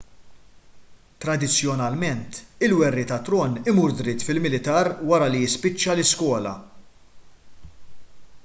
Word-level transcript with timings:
tradizzjonalment 1.25 2.39
il-werriet 2.69 3.13
għat-tron 3.17 3.53
imur 3.73 3.93
dritt 3.99 4.25
fil-militar 4.29 4.91
wara 5.13 5.31
li 5.35 5.43
jispiċċa 5.45 5.97
l-iskola 5.99 6.55